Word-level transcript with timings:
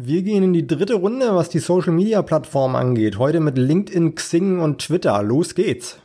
Wir 0.00 0.22
gehen 0.22 0.44
in 0.44 0.52
die 0.52 0.64
dritte 0.64 0.94
Runde, 0.94 1.34
was 1.34 1.48
die 1.48 1.58
Social 1.58 1.92
Media 1.92 2.22
Plattform 2.22 2.76
angeht. 2.76 3.18
Heute 3.18 3.40
mit 3.40 3.58
LinkedIn, 3.58 4.14
Xing 4.14 4.60
und 4.60 4.78
Twitter. 4.78 5.20
Los 5.24 5.56
geht's. 5.56 5.98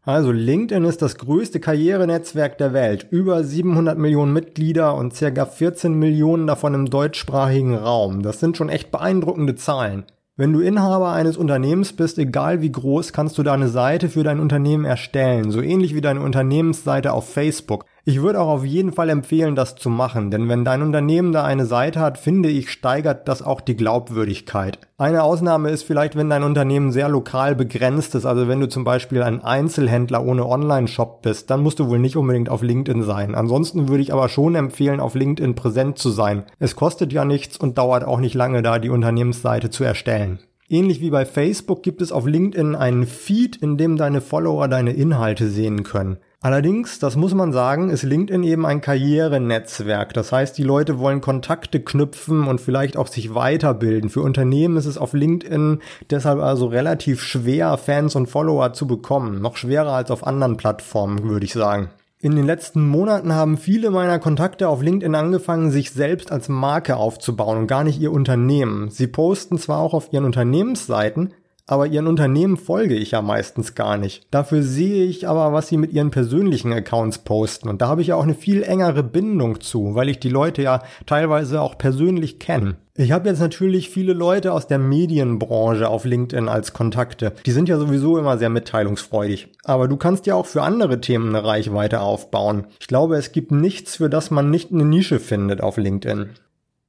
Also 0.00 0.32
LinkedIn 0.32 0.84
ist 0.84 1.02
das 1.02 1.18
größte 1.18 1.60
Karrierenetzwerk 1.60 2.56
der 2.56 2.72
Welt. 2.72 3.06
Über 3.10 3.44
700 3.44 3.98
Millionen 3.98 4.32
Mitglieder 4.32 4.94
und 4.94 5.14
circa 5.14 5.44
14 5.44 5.92
Millionen 5.92 6.46
davon 6.46 6.72
im 6.72 6.86
deutschsprachigen 6.88 7.74
Raum. 7.74 8.22
Das 8.22 8.40
sind 8.40 8.56
schon 8.56 8.70
echt 8.70 8.90
beeindruckende 8.90 9.56
Zahlen. 9.56 10.06
Wenn 10.38 10.52
du 10.52 10.60
Inhaber 10.60 11.12
eines 11.12 11.38
Unternehmens 11.38 11.94
bist, 11.94 12.18
egal 12.18 12.60
wie 12.60 12.70
groß, 12.70 13.14
kannst 13.14 13.38
du 13.38 13.42
da 13.42 13.54
eine 13.54 13.70
Seite 13.70 14.10
für 14.10 14.22
dein 14.22 14.38
Unternehmen 14.38 14.84
erstellen, 14.84 15.50
so 15.50 15.62
ähnlich 15.62 15.94
wie 15.94 16.02
deine 16.02 16.20
Unternehmensseite 16.20 17.14
auf 17.14 17.32
Facebook. 17.32 17.86
Ich 18.08 18.22
würde 18.22 18.40
auch 18.40 18.46
auf 18.46 18.64
jeden 18.64 18.92
Fall 18.92 19.08
empfehlen, 19.08 19.56
das 19.56 19.74
zu 19.74 19.90
machen, 19.90 20.30
denn 20.30 20.48
wenn 20.48 20.64
dein 20.64 20.82
Unternehmen 20.82 21.32
da 21.32 21.42
eine 21.42 21.66
Seite 21.66 21.98
hat, 21.98 22.18
finde 22.18 22.48
ich, 22.48 22.70
steigert 22.70 23.26
das 23.26 23.42
auch 23.42 23.60
die 23.60 23.74
Glaubwürdigkeit. 23.74 24.78
Eine 24.96 25.24
Ausnahme 25.24 25.70
ist 25.70 25.82
vielleicht, 25.82 26.14
wenn 26.14 26.30
dein 26.30 26.44
Unternehmen 26.44 26.92
sehr 26.92 27.08
lokal 27.08 27.56
begrenzt 27.56 28.14
ist, 28.14 28.24
also 28.24 28.46
wenn 28.46 28.60
du 28.60 28.68
zum 28.68 28.84
Beispiel 28.84 29.24
ein 29.24 29.42
Einzelhändler 29.42 30.24
ohne 30.24 30.46
Online-Shop 30.46 31.22
bist, 31.22 31.50
dann 31.50 31.64
musst 31.64 31.80
du 31.80 31.88
wohl 31.88 31.98
nicht 31.98 32.16
unbedingt 32.16 32.48
auf 32.48 32.62
LinkedIn 32.62 33.02
sein. 33.02 33.34
Ansonsten 33.34 33.88
würde 33.88 34.04
ich 34.04 34.12
aber 34.12 34.28
schon 34.28 34.54
empfehlen, 34.54 35.00
auf 35.00 35.16
LinkedIn 35.16 35.56
präsent 35.56 35.98
zu 35.98 36.10
sein. 36.10 36.44
Es 36.60 36.76
kostet 36.76 37.12
ja 37.12 37.24
nichts 37.24 37.56
und 37.56 37.76
dauert 37.76 38.04
auch 38.04 38.20
nicht 38.20 38.36
lange 38.36 38.62
da, 38.62 38.78
die 38.78 38.90
Unternehmensseite 38.90 39.70
zu 39.70 39.82
erstellen. 39.82 40.38
Ähnlich 40.68 41.00
wie 41.00 41.10
bei 41.10 41.24
Facebook 41.24 41.82
gibt 41.82 42.02
es 42.02 42.10
auf 42.10 42.26
LinkedIn 42.26 42.74
einen 42.74 43.06
Feed, 43.06 43.56
in 43.56 43.76
dem 43.76 43.96
deine 43.96 44.20
Follower 44.20 44.66
deine 44.68 44.92
Inhalte 44.92 45.48
sehen 45.48 45.84
können. 45.84 46.18
Allerdings, 46.46 47.00
das 47.00 47.16
muss 47.16 47.34
man 47.34 47.52
sagen, 47.52 47.90
ist 47.90 48.04
LinkedIn 48.04 48.44
eben 48.44 48.66
ein 48.66 48.80
Karrierenetzwerk. 48.80 50.14
Das 50.14 50.30
heißt, 50.30 50.56
die 50.56 50.62
Leute 50.62 51.00
wollen 51.00 51.20
Kontakte 51.20 51.80
knüpfen 51.80 52.46
und 52.46 52.60
vielleicht 52.60 52.96
auch 52.96 53.08
sich 53.08 53.34
weiterbilden. 53.34 54.10
Für 54.10 54.20
Unternehmen 54.20 54.76
ist 54.76 54.86
es 54.86 54.96
auf 54.96 55.12
LinkedIn 55.12 55.80
deshalb 56.08 56.38
also 56.38 56.66
relativ 56.68 57.20
schwer, 57.20 57.76
Fans 57.78 58.14
und 58.14 58.28
Follower 58.28 58.72
zu 58.74 58.86
bekommen. 58.86 59.42
Noch 59.42 59.56
schwerer 59.56 59.90
als 59.90 60.12
auf 60.12 60.24
anderen 60.24 60.56
Plattformen, 60.56 61.24
würde 61.24 61.46
ich 61.46 61.52
sagen. 61.52 61.90
In 62.20 62.36
den 62.36 62.46
letzten 62.46 62.86
Monaten 62.86 63.34
haben 63.34 63.56
viele 63.56 63.90
meiner 63.90 64.20
Kontakte 64.20 64.68
auf 64.68 64.82
LinkedIn 64.82 65.16
angefangen, 65.16 65.72
sich 65.72 65.90
selbst 65.90 66.30
als 66.30 66.48
Marke 66.48 66.94
aufzubauen 66.94 67.58
und 67.58 67.66
gar 67.66 67.82
nicht 67.82 68.00
ihr 68.00 68.12
Unternehmen. 68.12 68.88
Sie 68.88 69.08
posten 69.08 69.58
zwar 69.58 69.80
auch 69.80 69.94
auf 69.94 70.12
ihren 70.12 70.24
Unternehmensseiten, 70.24 71.32
aber 71.66 71.86
ihren 71.86 72.06
Unternehmen 72.06 72.56
folge 72.56 72.94
ich 72.94 73.10
ja 73.10 73.22
meistens 73.22 73.74
gar 73.74 73.98
nicht. 73.98 74.26
Dafür 74.30 74.62
sehe 74.62 75.04
ich 75.04 75.28
aber, 75.28 75.52
was 75.52 75.68
sie 75.68 75.76
mit 75.76 75.92
ihren 75.92 76.10
persönlichen 76.10 76.72
Accounts 76.72 77.18
posten. 77.18 77.68
Und 77.68 77.82
da 77.82 77.88
habe 77.88 78.02
ich 78.02 78.08
ja 78.08 78.16
auch 78.16 78.22
eine 78.22 78.34
viel 78.34 78.62
engere 78.62 79.02
Bindung 79.02 79.60
zu, 79.60 79.94
weil 79.94 80.08
ich 80.08 80.20
die 80.20 80.28
Leute 80.28 80.62
ja 80.62 80.82
teilweise 81.06 81.60
auch 81.60 81.76
persönlich 81.76 82.38
kenne. 82.38 82.76
Ich 82.98 83.12
habe 83.12 83.28
jetzt 83.28 83.40
natürlich 83.40 83.90
viele 83.90 84.14
Leute 84.14 84.52
aus 84.52 84.68
der 84.68 84.78
Medienbranche 84.78 85.88
auf 85.88 86.06
LinkedIn 86.06 86.48
als 86.48 86.72
Kontakte. 86.72 87.34
Die 87.44 87.50
sind 87.50 87.68
ja 87.68 87.78
sowieso 87.78 88.16
immer 88.16 88.38
sehr 88.38 88.48
mitteilungsfreudig. 88.48 89.48
Aber 89.64 89.86
du 89.86 89.98
kannst 89.98 90.24
ja 90.26 90.34
auch 90.34 90.46
für 90.46 90.62
andere 90.62 91.00
Themen 91.00 91.34
eine 91.34 91.44
Reichweite 91.44 92.00
aufbauen. 92.00 92.66
Ich 92.80 92.86
glaube, 92.86 93.16
es 93.16 93.32
gibt 93.32 93.50
nichts, 93.50 93.96
für 93.96 94.08
das 94.08 94.30
man 94.30 94.50
nicht 94.50 94.72
eine 94.72 94.84
Nische 94.84 95.20
findet 95.20 95.60
auf 95.60 95.76
LinkedIn. 95.76 96.30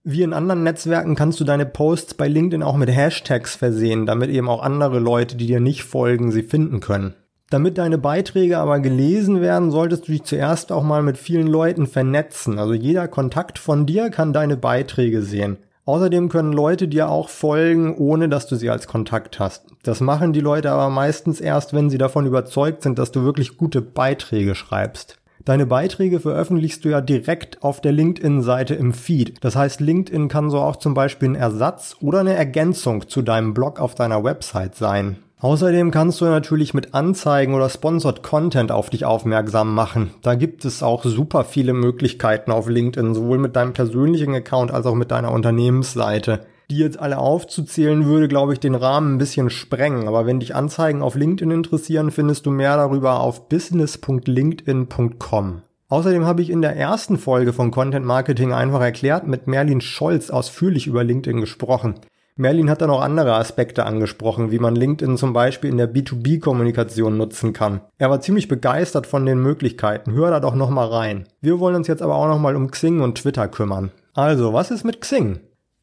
Wie 0.03 0.22
in 0.22 0.34
anderen 0.34 0.64
Netzwerken 0.64 1.16
kannst 1.16 1.40
du 1.40 1.44
deine 1.44 1.66
Posts 1.66 2.14
bei 2.14 2.28
LinkedIn 2.28 2.64
auch 2.64 2.78
mit 2.78 2.90
Hashtags 2.90 3.56
versehen, 3.56 4.06
damit 4.06 4.30
eben 4.30 4.48
auch 4.48 4.64
andere 4.64 5.00
Leute, 5.00 5.36
die 5.36 5.48
dir 5.48 5.59
nicht 5.59 5.84
folgen, 5.84 6.31
sie 6.31 6.44
finden 6.44 6.80
können. 6.80 7.14
Damit 7.50 7.78
deine 7.78 7.98
Beiträge 7.98 8.58
aber 8.58 8.80
gelesen 8.80 9.42
werden, 9.42 9.72
solltest 9.72 10.08
du 10.08 10.12
dich 10.12 10.23
zuerst 10.23 10.72
auch 10.72 10.84
mal 10.84 11.02
mit 11.02 11.18
vielen 11.18 11.48
Leuten 11.48 11.88
vernetzen. 11.88 12.59
Also 12.59 12.73
jeder 12.73 13.08
Kontakt 13.08 13.58
von 13.58 13.86
dir 13.86 14.09
kann 14.09 14.34
deine 14.34 14.58
Beiträge 14.58 15.22
sehen. 15.22 15.58
Außerdem 15.86 16.28
können 16.28 16.52
Leute 16.52 16.90
dir 16.90 17.08
auch 17.08 17.30
folgen, 17.30 17.95
ohne 17.95 18.28
dass 18.28 18.47
du 18.47 18.58
sie 18.58 18.69
als 18.69 18.88
Kontakt 18.88 19.40
hast. 19.40 19.68
Das 19.84 20.02
machen 20.02 20.34
die 20.34 20.41
Leute 20.41 20.72
aber 20.72 20.90
meistens 20.90 21.40
erst, 21.40 21.74
wenn 21.74 21.90
sie 21.90 21.97
davon 21.97 22.25
überzeugt 22.25 22.84
sind, 22.84 23.00
dass 23.00 23.14
du 23.14 23.24
wirklich 23.24 23.56
gute 23.56 23.81
Beiträge 23.81 24.53
schreibst. 24.53 25.18
Deine 25.47 25.66
Beiträge 25.66 26.19
veröffentlichst 26.19 26.84
du 26.84 26.90
ja 26.90 27.00
direkt 27.00 27.63
auf 27.63 27.80
der 27.80 27.94
LinkedIn-Seite 27.94 28.75
im 28.75 28.91
Feed. 28.91 29.35
Das 29.40 29.56
heißt, 29.56 29.80
LinkedIn 29.80 30.28
kann 30.28 30.50
so 30.50 30.59
auch 30.59 30.75
zum 30.75 30.94
Beispiel 30.94 31.30
ein 31.30 31.35
Ersatz 31.35 31.96
oder 32.02 32.19
eine 32.19 32.34
Ergänzung 32.34 33.08
zu 33.08 33.22
deinem 33.22 33.53
Blog 33.53 33.80
auf 33.80 33.96
deiner 33.96 34.25
Website 34.25 34.75
sein. 34.75 35.19
Außerdem 35.40 35.91
kannst 35.91 36.19
du 36.19 36.25
natürlich 36.25 36.74
mit 36.74 36.94
Anzeigen 36.94 37.53
oder 37.53 37.69
Sponsored 37.69 38.24
Content 38.24 38.74
auf 38.74 38.90
dich 38.90 39.06
aufmerksam 39.06 39.74
machen. 39.74 40.09
Da 40.22 40.35
gibt 40.35 40.66
es 40.66 40.84
auch 40.84 41.06
super 41.06 41.46
viele 41.46 41.72
Möglichkeiten 41.72 42.52
auf 42.52 42.68
LinkedIn, 42.68 43.14
sowohl 43.14 43.38
mit 43.38 43.56
deinem 43.56 43.72
persönlichen 43.72 44.35
Account 44.35 44.72
als 44.72 44.85
auch 44.85 44.96
mit 44.96 45.12
deiner 45.12 45.31
Unternehmensseite 45.31 46.41
die 46.69 46.78
jetzt 46.78 47.00
alle 47.00 47.17
aufzuzählen, 47.17 48.05
würde, 48.05 48.28
glaube 48.28 48.53
ich, 48.53 48.59
den 48.59 48.75
Rahmen 48.75 49.16
ein 49.16 49.17
bisschen 49.17 49.50
sprengen. 49.50 50.07
Aber 50.07 50.25
wenn 50.25 50.39
dich 50.39 50.55
Anzeigen 50.55 51.01
auf 51.01 51.16
LinkedIn 51.16 51.51
interessieren, 51.51 52.11
findest 52.11 52.45
du 52.45 52.51
mehr 52.51 52.75
darüber 52.75 53.22
auf 53.22 53.50
business.linkedin.com. 53.50 55.61
Außerdem 55.89 56.25
habe 56.25 56.41
ich 56.41 56.50
in 56.50 56.61
der 56.61 56.75
ersten 56.75 57.17
Folge 57.17 57.53
von 57.53 57.72
Content 57.72 58.05
Marketing 58.05 58.51
einfach 58.51 58.81
erklärt 58.81 59.25
mit 59.25 59.47
Merlin 59.47 59.79
Scholz 59.79 60.29
ausführlich 60.29 60.88
über 60.88 61.05
LinkedIn 61.05 61.39
gesprochen. 61.39 61.95
Merlin 62.35 62.69
hat 62.69 62.81
dann 62.81 62.91
auch 62.91 63.01
andere 63.01 63.34
Aspekte 63.34 63.85
angesprochen, 63.85 64.51
wie 64.51 64.59
man 64.59 64.75
LinkedIn 64.75 65.17
zum 65.17 65.34
Beispiel 65.34 65.72
in 65.72 65.78
der 65.78 65.91
B2B-Kommunikation 65.91 67.17
nutzen 67.17 67.53
kann. 67.53 67.81
Er 67.97 68.11
war 68.11 68.22
ziemlich 68.22 68.47
begeistert 68.47 69.07
von 69.07 69.25
den 69.25 69.39
Möglichkeiten. 69.39 70.11
Hör 70.11 70.29
da 70.29 70.39
doch 70.39 70.53
nochmal 70.53 70.88
rein. 70.88 71.28
Wir 71.41 71.59
wollen 71.59 71.75
uns 71.75 71.88
jetzt 71.88 72.03
aber 72.03 72.16
auch 72.16 72.28
nochmal 72.28 72.55
um 72.55 72.69
Xing 72.69 73.01
und 73.01 73.17
Twitter 73.17 73.47
kümmern. 73.47 73.89
Also, 74.13 74.53
was 74.53 74.69
ist 74.69 74.84
mit 74.84 75.01
Xing? 75.01 75.39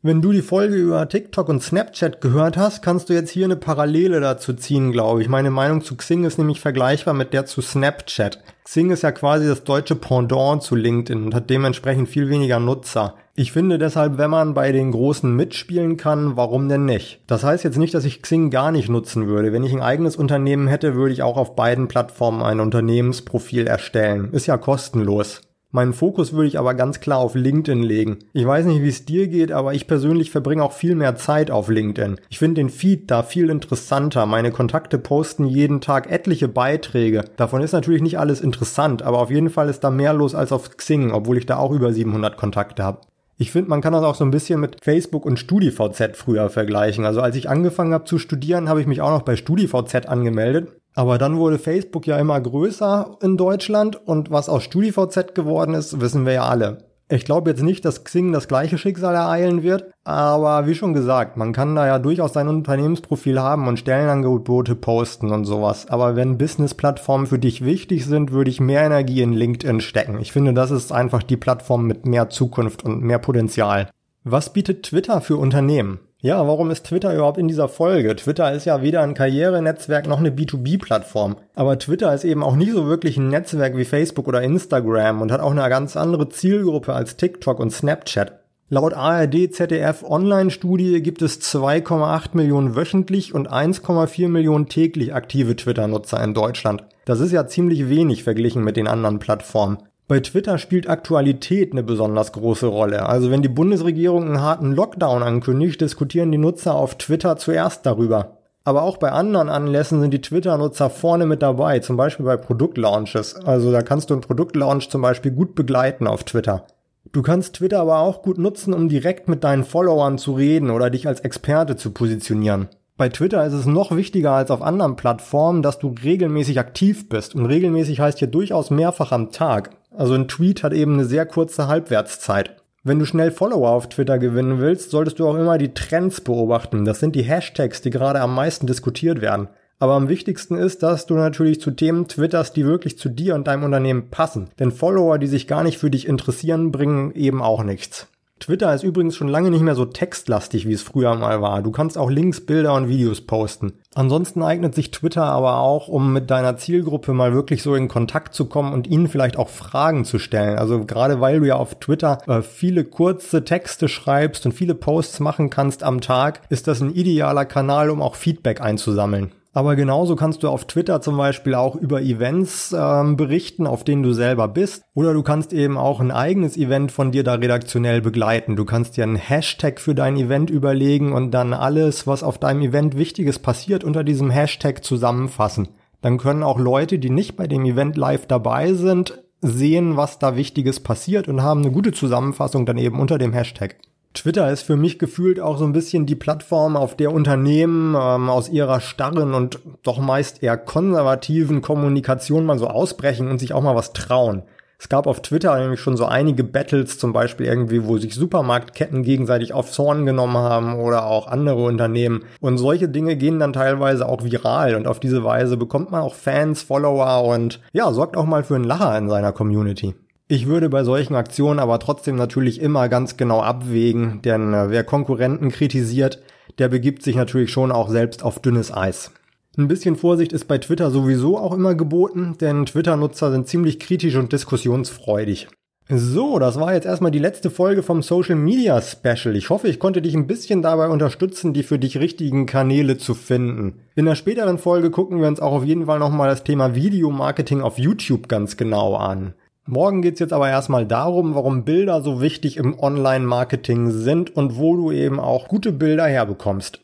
Wenn 0.06 0.20
du 0.20 0.32
die 0.32 0.42
Folge 0.42 0.74
über 0.74 1.08
TikTok 1.08 1.48
und 1.48 1.62
Snapchat 1.62 2.20
gehört 2.20 2.58
hast, 2.58 2.82
kannst 2.82 3.08
du 3.08 3.14
jetzt 3.14 3.30
hier 3.30 3.46
eine 3.46 3.56
Parallele 3.56 4.20
dazu 4.20 4.52
ziehen, 4.52 4.92
glaube 4.92 5.22
ich. 5.22 5.30
Meine 5.30 5.50
Meinung 5.50 5.80
zu 5.80 5.96
Xing 5.96 6.24
ist 6.24 6.36
nämlich 6.36 6.60
vergleichbar 6.60 7.14
mit 7.14 7.32
der 7.32 7.46
zu 7.46 7.62
Snapchat. 7.62 8.38
Xing 8.64 8.90
ist 8.90 9.02
ja 9.02 9.12
quasi 9.12 9.46
das 9.48 9.64
deutsche 9.64 9.94
Pendant 9.94 10.62
zu 10.62 10.74
LinkedIn 10.74 11.24
und 11.24 11.34
hat 11.34 11.48
dementsprechend 11.48 12.10
viel 12.10 12.28
weniger 12.28 12.60
Nutzer. 12.60 13.14
Ich 13.34 13.50
finde 13.50 13.78
deshalb, 13.78 14.18
wenn 14.18 14.28
man 14.28 14.52
bei 14.52 14.72
den 14.72 14.92
Großen 14.92 15.34
mitspielen 15.34 15.96
kann, 15.96 16.36
warum 16.36 16.68
denn 16.68 16.84
nicht? 16.84 17.22
Das 17.26 17.42
heißt 17.42 17.64
jetzt 17.64 17.78
nicht, 17.78 17.94
dass 17.94 18.04
ich 18.04 18.20
Xing 18.20 18.50
gar 18.50 18.72
nicht 18.72 18.90
nutzen 18.90 19.26
würde. 19.26 19.54
Wenn 19.54 19.64
ich 19.64 19.72
ein 19.72 19.80
eigenes 19.80 20.16
Unternehmen 20.16 20.68
hätte, 20.68 20.96
würde 20.96 21.14
ich 21.14 21.22
auch 21.22 21.38
auf 21.38 21.56
beiden 21.56 21.88
Plattformen 21.88 22.42
ein 22.42 22.60
Unternehmensprofil 22.60 23.66
erstellen. 23.66 24.34
Ist 24.34 24.48
ja 24.48 24.58
kostenlos. 24.58 25.40
Meinen 25.74 25.92
Fokus 25.92 26.32
würde 26.32 26.46
ich 26.46 26.56
aber 26.56 26.74
ganz 26.74 27.00
klar 27.00 27.18
auf 27.18 27.34
LinkedIn 27.34 27.82
legen. 27.82 28.20
Ich 28.32 28.46
weiß 28.46 28.64
nicht, 28.64 28.80
wie 28.84 28.88
es 28.88 29.06
dir 29.06 29.26
geht, 29.26 29.50
aber 29.50 29.74
ich 29.74 29.88
persönlich 29.88 30.30
verbringe 30.30 30.62
auch 30.62 30.70
viel 30.70 30.94
mehr 30.94 31.16
Zeit 31.16 31.50
auf 31.50 31.68
LinkedIn. 31.68 32.20
Ich 32.28 32.38
finde 32.38 32.60
den 32.60 32.70
Feed 32.70 33.10
da 33.10 33.24
viel 33.24 33.50
interessanter. 33.50 34.24
Meine 34.24 34.52
Kontakte 34.52 34.98
posten 34.98 35.46
jeden 35.46 35.80
Tag 35.80 36.08
etliche 36.08 36.46
Beiträge. 36.46 37.24
Davon 37.36 37.60
ist 37.60 37.72
natürlich 37.72 38.02
nicht 38.02 38.20
alles 38.20 38.40
interessant, 38.40 39.02
aber 39.02 39.18
auf 39.18 39.32
jeden 39.32 39.50
Fall 39.50 39.68
ist 39.68 39.82
da 39.82 39.90
mehr 39.90 40.14
los 40.14 40.36
als 40.36 40.52
auf 40.52 40.76
Xing, 40.76 41.10
obwohl 41.10 41.38
ich 41.38 41.46
da 41.46 41.56
auch 41.56 41.72
über 41.72 41.92
700 41.92 42.36
Kontakte 42.36 42.84
habe. 42.84 43.00
Ich 43.36 43.50
finde, 43.50 43.68
man 43.68 43.80
kann 43.80 43.94
das 43.94 44.04
auch 44.04 44.14
so 44.14 44.24
ein 44.24 44.30
bisschen 44.30 44.60
mit 44.60 44.76
Facebook 44.80 45.26
und 45.26 45.40
StudiVZ 45.40 46.16
früher 46.16 46.50
vergleichen. 46.50 47.04
Also 47.04 47.20
als 47.20 47.34
ich 47.34 47.48
angefangen 47.50 47.94
habe 47.94 48.04
zu 48.04 48.18
studieren, 48.18 48.68
habe 48.68 48.80
ich 48.80 48.86
mich 48.86 49.00
auch 49.00 49.10
noch 49.10 49.22
bei 49.22 49.34
StudiVZ 49.34 50.06
angemeldet 50.06 50.68
aber 50.94 51.18
dann 51.18 51.36
wurde 51.38 51.58
Facebook 51.58 52.06
ja 52.06 52.18
immer 52.18 52.40
größer 52.40 53.18
in 53.20 53.36
Deutschland 53.36 53.96
und 54.06 54.30
was 54.30 54.48
aus 54.48 54.64
StudiVZ 54.64 55.34
geworden 55.34 55.74
ist, 55.74 56.00
wissen 56.00 56.24
wir 56.24 56.32
ja 56.34 56.44
alle. 56.44 56.78
Ich 57.10 57.26
glaube 57.26 57.50
jetzt 57.50 57.62
nicht, 57.62 57.84
dass 57.84 58.02
Xing 58.02 58.32
das 58.32 58.48
gleiche 58.48 58.78
Schicksal 58.78 59.14
ereilen 59.14 59.62
wird, 59.62 59.92
aber 60.04 60.66
wie 60.66 60.74
schon 60.74 60.94
gesagt, 60.94 61.36
man 61.36 61.52
kann 61.52 61.76
da 61.76 61.86
ja 61.86 61.98
durchaus 61.98 62.32
sein 62.32 62.48
Unternehmensprofil 62.48 63.38
haben 63.38 63.68
und 63.68 63.78
Stellenangebote 63.78 64.74
posten 64.74 65.30
und 65.30 65.44
sowas. 65.44 65.86
Aber 65.90 66.16
wenn 66.16 66.38
Business-Plattformen 66.38 67.26
für 67.26 67.38
dich 67.38 67.62
wichtig 67.62 68.06
sind, 68.06 68.32
würde 68.32 68.50
ich 68.50 68.58
mehr 68.58 68.82
Energie 68.82 69.20
in 69.20 69.34
LinkedIn 69.34 69.82
stecken. 69.82 70.18
Ich 70.18 70.32
finde, 70.32 70.54
das 70.54 70.70
ist 70.70 70.92
einfach 70.92 71.22
die 71.22 71.36
Plattform 71.36 71.86
mit 71.86 72.06
mehr 72.06 72.30
Zukunft 72.30 72.84
und 72.84 73.02
mehr 73.02 73.18
Potenzial. 73.18 73.90
Was 74.24 74.54
bietet 74.54 74.84
Twitter 74.84 75.20
für 75.20 75.36
Unternehmen? 75.36 76.00
Ja, 76.24 76.48
warum 76.48 76.70
ist 76.70 76.86
Twitter 76.86 77.14
überhaupt 77.14 77.36
in 77.36 77.48
dieser 77.48 77.68
Folge? 77.68 78.16
Twitter 78.16 78.50
ist 78.50 78.64
ja 78.64 78.80
weder 78.80 79.02
ein 79.02 79.12
Karrierenetzwerk 79.12 80.08
noch 80.08 80.20
eine 80.20 80.30
B2B-Plattform. 80.30 81.36
Aber 81.54 81.78
Twitter 81.78 82.14
ist 82.14 82.24
eben 82.24 82.42
auch 82.42 82.56
nicht 82.56 82.72
so 82.72 82.86
wirklich 82.86 83.18
ein 83.18 83.28
Netzwerk 83.28 83.76
wie 83.76 83.84
Facebook 83.84 84.26
oder 84.26 84.40
Instagram 84.40 85.20
und 85.20 85.30
hat 85.30 85.42
auch 85.42 85.50
eine 85.50 85.68
ganz 85.68 85.98
andere 85.98 86.30
Zielgruppe 86.30 86.94
als 86.94 87.18
TikTok 87.18 87.60
und 87.60 87.72
Snapchat. 87.72 88.40
Laut 88.70 88.94
ARD 88.94 89.52
ZDF 89.52 90.02
Online-Studie 90.02 91.02
gibt 91.02 91.20
es 91.20 91.42
2,8 91.42 92.28
Millionen 92.32 92.74
wöchentlich 92.74 93.34
und 93.34 93.52
1,4 93.52 94.26
Millionen 94.28 94.70
täglich 94.70 95.12
aktive 95.12 95.56
Twitter-Nutzer 95.56 96.24
in 96.24 96.32
Deutschland. 96.32 96.84
Das 97.04 97.20
ist 97.20 97.32
ja 97.32 97.46
ziemlich 97.46 97.90
wenig 97.90 98.24
verglichen 98.24 98.64
mit 98.64 98.78
den 98.78 98.88
anderen 98.88 99.18
Plattformen. 99.18 99.76
Bei 100.06 100.20
Twitter 100.20 100.58
spielt 100.58 100.86
Aktualität 100.86 101.72
eine 101.72 101.82
besonders 101.82 102.32
große 102.32 102.66
Rolle. 102.66 103.06
Also 103.06 103.30
wenn 103.30 103.40
die 103.40 103.48
Bundesregierung 103.48 104.24
einen 104.24 104.42
harten 104.42 104.72
Lockdown 104.72 105.22
ankündigt, 105.22 105.80
diskutieren 105.80 106.30
die 106.30 106.36
Nutzer 106.36 106.74
auf 106.74 106.96
Twitter 106.96 107.38
zuerst 107.38 107.86
darüber. 107.86 108.36
Aber 108.64 108.82
auch 108.82 108.98
bei 108.98 109.12
anderen 109.12 109.48
Anlässen 109.48 110.02
sind 110.02 110.12
die 110.12 110.20
Twitter-Nutzer 110.20 110.90
vorne 110.90 111.24
mit 111.24 111.40
dabei, 111.40 111.78
zum 111.78 111.96
Beispiel 111.96 112.26
bei 112.26 112.36
Produktlaunches. 112.36 113.36
Also 113.46 113.72
da 113.72 113.80
kannst 113.80 114.10
du 114.10 114.14
einen 114.14 114.20
Produktlaunch 114.20 114.90
zum 114.90 115.00
Beispiel 115.00 115.32
gut 115.32 115.54
begleiten 115.54 116.06
auf 116.06 116.24
Twitter. 116.24 116.66
Du 117.12 117.22
kannst 117.22 117.56
Twitter 117.56 117.80
aber 117.80 118.00
auch 118.00 118.22
gut 118.22 118.36
nutzen, 118.36 118.74
um 118.74 118.90
direkt 118.90 119.28
mit 119.28 119.42
deinen 119.42 119.64
Followern 119.64 120.18
zu 120.18 120.32
reden 120.32 120.70
oder 120.70 120.90
dich 120.90 121.06
als 121.06 121.20
Experte 121.20 121.76
zu 121.76 121.92
positionieren. 121.92 122.68
Bei 122.96 123.08
Twitter 123.08 123.44
ist 123.44 123.54
es 123.54 123.66
noch 123.66 123.96
wichtiger 123.96 124.32
als 124.32 124.52
auf 124.52 124.62
anderen 124.62 124.94
Plattformen, 124.94 125.62
dass 125.62 125.80
du 125.80 125.94
regelmäßig 126.04 126.60
aktiv 126.60 127.08
bist. 127.08 127.34
Und 127.34 127.46
regelmäßig 127.46 127.98
heißt 127.98 128.20
hier 128.20 128.28
durchaus 128.28 128.70
mehrfach 128.70 129.10
am 129.10 129.32
Tag. 129.32 129.70
Also 129.96 130.14
ein 130.14 130.28
Tweet 130.28 130.62
hat 130.62 130.72
eben 130.72 130.94
eine 130.94 131.04
sehr 131.04 131.24
kurze 131.24 131.68
Halbwertszeit. 131.68 132.56
Wenn 132.82 132.98
du 132.98 133.06
schnell 133.06 133.30
Follower 133.30 133.70
auf 133.70 133.88
Twitter 133.88 134.18
gewinnen 134.18 134.58
willst, 134.58 134.90
solltest 134.90 135.18
du 135.18 135.26
auch 135.26 135.36
immer 135.36 135.56
die 135.56 135.72
Trends 135.72 136.20
beobachten. 136.20 136.84
Das 136.84 137.00
sind 137.00 137.14
die 137.14 137.22
Hashtags, 137.22 137.80
die 137.80 137.90
gerade 137.90 138.20
am 138.20 138.34
meisten 138.34 138.66
diskutiert 138.66 139.20
werden. 139.20 139.48
Aber 139.78 139.94
am 139.94 140.08
wichtigsten 140.08 140.56
ist, 140.56 140.82
dass 140.82 141.06
du 141.06 141.14
natürlich 141.14 141.60
zu 141.60 141.70
Themen 141.70 142.08
twitterst, 142.08 142.56
die 142.56 142.66
wirklich 142.66 142.98
zu 142.98 143.08
dir 143.08 143.34
und 143.34 143.46
deinem 143.46 143.64
Unternehmen 143.64 144.10
passen. 144.10 144.50
Denn 144.58 144.72
Follower, 144.72 145.18
die 145.18 145.26
sich 145.26 145.46
gar 145.46 145.62
nicht 145.62 145.78
für 145.78 145.90
dich 145.90 146.06
interessieren, 146.06 146.72
bringen 146.72 147.12
eben 147.14 147.42
auch 147.42 147.64
nichts. 147.64 148.08
Twitter 148.40 148.74
ist 148.74 148.82
übrigens 148.82 149.16
schon 149.16 149.28
lange 149.28 149.50
nicht 149.50 149.62
mehr 149.62 149.74
so 149.74 149.84
textlastig, 149.84 150.68
wie 150.68 150.72
es 150.72 150.82
früher 150.82 151.14
mal 151.14 151.40
war. 151.40 151.62
Du 151.62 151.70
kannst 151.70 151.96
auch 151.96 152.10
Links, 152.10 152.44
Bilder 152.44 152.74
und 152.74 152.88
Videos 152.88 153.20
posten. 153.20 153.74
Ansonsten 153.94 154.42
eignet 154.42 154.74
sich 154.74 154.90
Twitter 154.90 155.24
aber 155.24 155.60
auch, 155.60 155.88
um 155.88 156.12
mit 156.12 156.30
deiner 156.30 156.56
Zielgruppe 156.56 157.12
mal 157.12 157.32
wirklich 157.32 157.62
so 157.62 157.74
in 157.74 157.88
Kontakt 157.88 158.34
zu 158.34 158.46
kommen 158.46 158.72
und 158.72 158.86
ihnen 158.86 159.08
vielleicht 159.08 159.38
auch 159.38 159.48
Fragen 159.48 160.04
zu 160.04 160.18
stellen. 160.18 160.58
Also 160.58 160.84
gerade 160.84 161.20
weil 161.20 161.40
du 161.40 161.46
ja 161.46 161.56
auf 161.56 161.78
Twitter 161.78 162.18
äh, 162.26 162.42
viele 162.42 162.84
kurze 162.84 163.44
Texte 163.44 163.88
schreibst 163.88 164.44
und 164.44 164.52
viele 164.52 164.74
Posts 164.74 165.20
machen 165.20 165.48
kannst 165.48 165.82
am 165.82 166.00
Tag, 166.00 166.40
ist 166.50 166.66
das 166.66 166.80
ein 166.80 166.94
idealer 166.94 167.44
Kanal, 167.44 167.88
um 167.88 168.02
auch 168.02 168.16
Feedback 168.16 168.60
einzusammeln. 168.60 169.32
Aber 169.54 169.76
genauso 169.76 170.16
kannst 170.16 170.42
du 170.42 170.48
auf 170.48 170.64
Twitter 170.64 171.00
zum 171.00 171.16
Beispiel 171.16 171.54
auch 171.54 171.76
über 171.76 172.02
Events 172.02 172.74
ähm, 172.76 173.16
berichten, 173.16 173.68
auf 173.68 173.84
denen 173.84 174.02
du 174.02 174.12
selber 174.12 174.48
bist. 174.48 174.82
Oder 174.94 175.14
du 175.14 175.22
kannst 175.22 175.52
eben 175.52 175.78
auch 175.78 176.00
ein 176.00 176.10
eigenes 176.10 176.56
Event 176.56 176.90
von 176.90 177.12
dir 177.12 177.22
da 177.22 177.34
redaktionell 177.34 178.00
begleiten. 178.00 178.56
Du 178.56 178.64
kannst 178.64 178.96
dir 178.96 179.04
einen 179.04 179.14
Hashtag 179.14 179.80
für 179.80 179.94
dein 179.94 180.16
Event 180.16 180.50
überlegen 180.50 181.12
und 181.12 181.30
dann 181.30 181.52
alles, 181.52 182.04
was 182.08 182.24
auf 182.24 182.38
deinem 182.38 182.62
Event 182.62 182.98
Wichtiges 182.98 183.38
passiert, 183.38 183.84
unter 183.84 184.02
diesem 184.02 184.28
Hashtag 184.28 184.84
zusammenfassen. 184.84 185.68
Dann 186.00 186.18
können 186.18 186.42
auch 186.42 186.58
Leute, 186.58 186.98
die 186.98 187.10
nicht 187.10 187.36
bei 187.36 187.46
dem 187.46 187.64
Event 187.64 187.96
live 187.96 188.26
dabei 188.26 188.72
sind, 188.74 189.22
sehen, 189.40 189.96
was 189.96 190.18
da 190.18 190.36
Wichtiges 190.36 190.80
passiert 190.80 191.28
und 191.28 191.42
haben 191.42 191.60
eine 191.60 191.70
gute 191.70 191.92
Zusammenfassung 191.92 192.66
dann 192.66 192.78
eben 192.78 192.98
unter 192.98 193.18
dem 193.18 193.32
Hashtag. 193.32 193.76
Twitter 194.14 194.50
ist 194.50 194.62
für 194.62 194.76
mich 194.76 194.98
gefühlt 194.98 195.40
auch 195.40 195.58
so 195.58 195.64
ein 195.64 195.72
bisschen 195.72 196.06
die 196.06 196.14
Plattform, 196.14 196.76
auf 196.76 196.96
der 196.96 197.12
Unternehmen 197.12 197.96
ähm, 198.00 198.30
aus 198.30 198.48
ihrer 198.48 198.80
starren 198.80 199.34
und 199.34 199.58
doch 199.82 199.98
meist 199.98 200.42
eher 200.42 200.56
konservativen 200.56 201.62
Kommunikation 201.62 202.46
mal 202.46 202.58
so 202.58 202.68
ausbrechen 202.68 203.28
und 203.28 203.38
sich 203.38 203.52
auch 203.52 203.62
mal 203.62 203.74
was 203.74 203.92
trauen. 203.92 204.44
Es 204.78 204.88
gab 204.88 205.06
auf 205.06 205.22
Twitter 205.22 205.58
nämlich 205.58 205.80
schon 205.80 205.96
so 205.96 206.04
einige 206.04 206.44
Battles, 206.44 206.98
zum 206.98 207.12
Beispiel 207.12 207.46
irgendwie, 207.46 207.86
wo 207.86 207.96
sich 207.98 208.14
Supermarktketten 208.14 209.02
gegenseitig 209.02 209.52
auf 209.52 209.70
Zorn 209.70 210.04
genommen 210.04 210.36
haben 210.36 210.74
oder 210.74 211.06
auch 211.06 211.26
andere 211.26 211.64
Unternehmen. 211.64 212.24
Und 212.40 212.58
solche 212.58 212.88
Dinge 212.88 213.16
gehen 213.16 213.38
dann 213.38 213.52
teilweise 213.52 214.06
auch 214.06 214.24
viral 214.24 214.74
und 214.74 214.86
auf 214.86 215.00
diese 215.00 215.24
Weise 215.24 215.56
bekommt 215.56 215.90
man 215.90 216.02
auch 216.02 216.14
Fans, 216.14 216.62
Follower 216.62 217.24
und 217.24 217.60
ja, 217.72 217.90
sorgt 217.92 218.16
auch 218.16 218.26
mal 218.26 218.44
für 218.44 218.56
einen 218.56 218.64
Lacher 218.64 218.96
in 218.98 219.08
seiner 219.08 219.32
Community. 219.32 219.94
Ich 220.26 220.46
würde 220.46 220.70
bei 220.70 220.84
solchen 220.84 221.14
Aktionen 221.16 221.58
aber 221.58 221.78
trotzdem 221.78 222.16
natürlich 222.16 222.58
immer 222.58 222.88
ganz 222.88 223.18
genau 223.18 223.42
abwägen, 223.42 224.22
denn 224.22 224.54
äh, 224.54 224.70
wer 224.70 224.82
Konkurrenten 224.82 225.50
kritisiert, 225.50 226.22
der 226.58 226.68
begibt 226.68 227.02
sich 227.02 227.16
natürlich 227.16 227.52
schon 227.52 227.70
auch 227.70 227.90
selbst 227.90 228.22
auf 228.22 228.40
dünnes 228.40 228.72
Eis. 228.72 229.10
Ein 229.58 229.68
bisschen 229.68 229.96
Vorsicht 229.96 230.32
ist 230.32 230.46
bei 230.48 230.58
Twitter 230.58 230.90
sowieso 230.90 231.38
auch 231.38 231.52
immer 231.52 231.74
geboten, 231.74 232.36
denn 232.40 232.64
Twitter-Nutzer 232.64 233.30
sind 233.30 233.48
ziemlich 233.48 233.78
kritisch 233.78 234.16
und 234.16 234.32
diskussionsfreudig. 234.32 235.48
So, 235.90 236.38
das 236.38 236.58
war 236.58 236.72
jetzt 236.72 236.86
erstmal 236.86 237.10
die 237.10 237.18
letzte 237.18 237.50
Folge 237.50 237.82
vom 237.82 238.00
Social 238.00 238.36
Media 238.36 238.80
Special. 238.80 239.36
Ich 239.36 239.50
hoffe, 239.50 239.68
ich 239.68 239.78
konnte 239.78 240.00
dich 240.00 240.14
ein 240.14 240.26
bisschen 240.26 240.62
dabei 240.62 240.88
unterstützen, 240.88 241.52
die 241.52 241.62
für 241.62 241.78
dich 241.78 241.98
richtigen 241.98 242.46
Kanäle 242.46 242.96
zu 242.96 243.12
finden. 243.12 243.82
In 243.94 244.06
der 244.06 244.14
späteren 244.14 244.56
Folge 244.56 244.90
gucken 244.90 245.20
wir 245.20 245.28
uns 245.28 245.40
auch 245.40 245.52
auf 245.52 245.64
jeden 245.64 245.84
Fall 245.84 245.98
nochmal 245.98 246.30
das 246.30 246.42
Thema 246.42 246.74
Videomarketing 246.74 247.60
auf 247.60 247.78
YouTube 247.78 248.28
ganz 248.28 248.56
genau 248.56 248.96
an. 248.96 249.34
Morgen 249.66 250.02
geht's 250.02 250.20
jetzt 250.20 250.34
aber 250.34 250.50
erstmal 250.50 250.84
darum, 250.84 251.34
warum 251.34 251.64
Bilder 251.64 252.02
so 252.02 252.20
wichtig 252.20 252.58
im 252.58 252.78
Online-Marketing 252.78 253.90
sind 253.90 254.36
und 254.36 254.58
wo 254.58 254.76
du 254.76 254.92
eben 254.92 255.18
auch 255.18 255.48
gute 255.48 255.72
Bilder 255.72 256.06
herbekommst. 256.06 256.83